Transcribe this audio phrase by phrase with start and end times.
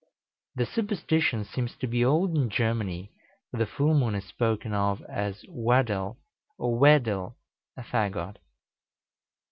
[0.55, 3.11] The superstition seems to be old in Germany,
[3.51, 6.17] for the full moon is spoken of as wadel,
[6.57, 7.35] or wedel,
[7.77, 8.37] a fagot.